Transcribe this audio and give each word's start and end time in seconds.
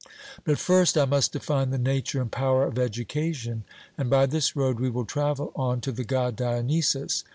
But, 0.43 0.57
first, 0.57 0.97
I 0.97 1.05
must 1.05 1.31
define 1.31 1.69
the 1.69 1.77
nature 1.77 2.23
and 2.23 2.31
power 2.31 2.63
of 2.65 2.79
education, 2.79 3.65
and 3.99 4.09
by 4.09 4.25
this 4.25 4.55
road 4.55 4.79
we 4.79 4.89
will 4.89 5.05
travel 5.05 5.51
on 5.55 5.79
to 5.81 5.91
the 5.91 6.03
God 6.03 6.35
Dionysus. 6.35 7.23